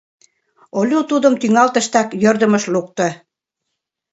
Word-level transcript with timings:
Олю 0.79 0.99
тудым 1.09 1.33
тӱҥалтыштак 1.41 2.07
йӧрдымыш 2.23 2.63
лукто. 2.73 3.07